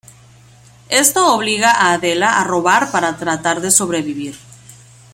[0.89, 4.35] Esto obliga a Adela a robar para tratar de sobrevivir.